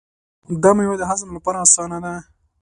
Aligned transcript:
دا 0.61 0.69
مېوه 0.77 0.95
د 0.99 1.03
هضم 1.11 1.29
لپاره 1.37 1.57
اسانه 1.65 1.97
ده. 2.03 2.13